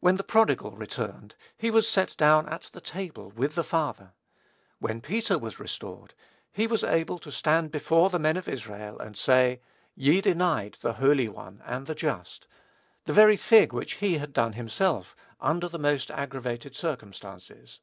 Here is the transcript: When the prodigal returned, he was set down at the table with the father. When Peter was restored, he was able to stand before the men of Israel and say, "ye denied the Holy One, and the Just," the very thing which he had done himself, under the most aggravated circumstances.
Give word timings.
When 0.00 0.18
the 0.18 0.24
prodigal 0.24 0.72
returned, 0.72 1.34
he 1.56 1.70
was 1.70 1.88
set 1.88 2.18
down 2.18 2.46
at 2.50 2.64
the 2.74 2.82
table 2.82 3.30
with 3.30 3.54
the 3.54 3.64
father. 3.64 4.12
When 4.78 5.00
Peter 5.00 5.38
was 5.38 5.58
restored, 5.58 6.12
he 6.52 6.66
was 6.66 6.84
able 6.84 7.18
to 7.20 7.32
stand 7.32 7.70
before 7.70 8.10
the 8.10 8.18
men 8.18 8.36
of 8.36 8.46
Israel 8.46 8.98
and 8.98 9.16
say, 9.16 9.62
"ye 9.94 10.20
denied 10.20 10.76
the 10.82 10.92
Holy 11.00 11.30
One, 11.30 11.62
and 11.64 11.86
the 11.86 11.94
Just," 11.94 12.46
the 13.06 13.14
very 13.14 13.38
thing 13.38 13.70
which 13.70 13.94
he 13.94 14.18
had 14.18 14.34
done 14.34 14.52
himself, 14.52 15.16
under 15.40 15.66
the 15.70 15.78
most 15.78 16.10
aggravated 16.10 16.76
circumstances. 16.76 17.80